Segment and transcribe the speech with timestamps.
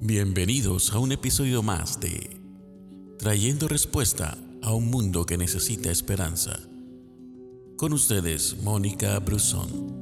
[0.00, 2.30] Bienvenidos a un episodio más de
[3.18, 6.60] Trayendo Respuesta a un Mundo que Necesita Esperanza.
[7.76, 9.92] Con ustedes, Mónica Brusón.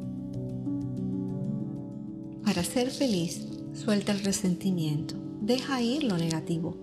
[2.45, 3.40] Para ser feliz,
[3.72, 6.76] suelta el resentimiento, deja ir lo negativo.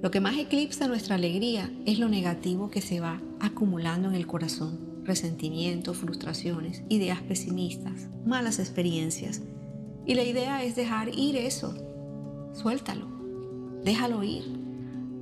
[0.00, 4.28] Lo que más eclipsa nuestra alegría es lo negativo que se va acumulando en el
[4.28, 5.02] corazón.
[5.02, 9.42] Resentimiento, frustraciones, ideas pesimistas, malas experiencias.
[10.06, 11.93] Y la idea es dejar ir eso,
[12.54, 13.06] Suéltalo,
[13.84, 14.44] déjalo ir.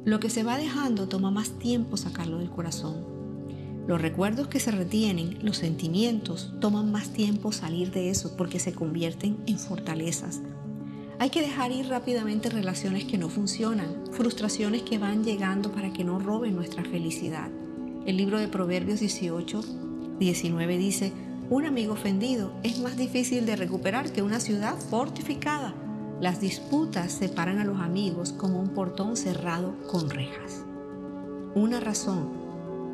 [0.04, 3.06] Lo que se va dejando toma más tiempo sacarlo del corazón.
[3.86, 8.74] Los recuerdos que se retienen, los sentimientos, toman más tiempo salir de eso porque se
[8.74, 10.42] convierten en fortalezas.
[11.18, 16.04] Hay que dejar ir rápidamente relaciones que no funcionan, frustraciones que van llegando para que
[16.04, 17.50] no roben nuestra felicidad.
[18.04, 19.62] El libro de Proverbios 18,
[20.18, 21.12] 19 dice,
[21.48, 25.74] un amigo ofendido es más difícil de recuperar que una ciudad fortificada.
[26.22, 30.64] Las disputas separan a los amigos como un portón cerrado con rejas.
[31.56, 32.28] Una razón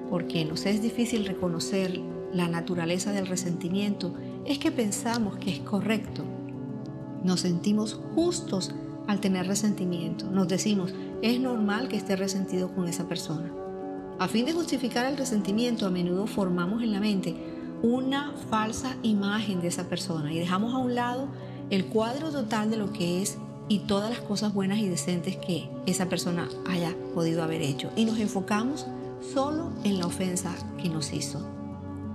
[0.09, 2.01] por qué nos es difícil reconocer
[2.33, 4.15] la naturaleza del resentimiento
[4.47, 6.25] es que pensamos que es correcto.
[7.23, 8.75] Nos sentimos justos
[9.07, 10.31] al tener resentimiento.
[10.31, 13.53] Nos decimos, es normal que esté resentido con esa persona.
[14.19, 17.37] A fin de justificar el resentimiento, a menudo formamos en la mente
[17.83, 21.29] una falsa imagen de esa persona y dejamos a un lado
[21.71, 23.39] el cuadro total de lo que es
[23.69, 27.91] y todas las cosas buenas y decentes que esa persona haya podido haber hecho.
[27.97, 28.87] Y nos enfocamos
[29.35, 31.47] solo en la ofensa que nos hizo.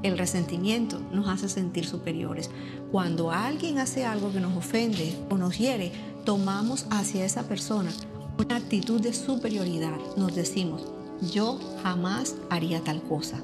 [0.01, 2.49] El resentimiento nos hace sentir superiores.
[2.91, 5.91] Cuando alguien hace algo que nos ofende o nos hiere,
[6.25, 7.91] tomamos hacia esa persona
[8.37, 9.97] una actitud de superioridad.
[10.17, 10.87] Nos decimos,
[11.31, 13.39] yo jamás haría tal cosa.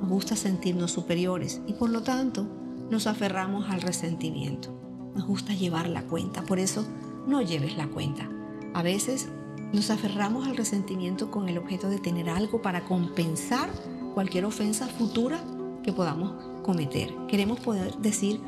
[0.00, 2.46] Nos gusta sentirnos superiores y por lo tanto
[2.90, 4.81] nos aferramos al resentimiento.
[5.14, 6.84] Nos gusta llevar la cuenta, por eso
[7.26, 8.28] no lleves la cuenta.
[8.74, 9.28] A veces
[9.72, 13.70] nos aferramos al resentimiento con el objeto de tener algo para compensar
[14.14, 15.42] cualquier ofensa futura
[15.82, 16.32] que podamos
[16.62, 17.14] cometer.
[17.28, 18.40] Queremos poder decir,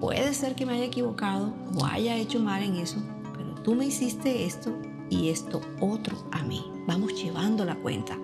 [0.00, 2.98] puede ser que me haya equivocado o haya hecho mal en eso,
[3.36, 4.74] pero tú me hiciste esto
[5.10, 6.64] y esto otro a mí.
[6.86, 8.18] Vamos llevando la cuenta.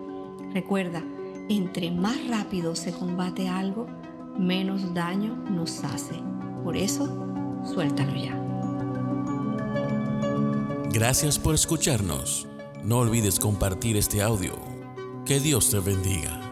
[0.52, 1.02] Recuerda,
[1.48, 3.86] entre más rápido se combate algo,
[4.38, 6.14] menos daño nos hace.
[6.64, 7.06] Por eso,
[7.64, 8.38] suéltalo ya.
[10.92, 12.46] Gracias por escucharnos.
[12.82, 14.54] No olvides compartir este audio.
[15.24, 16.47] Que Dios te bendiga.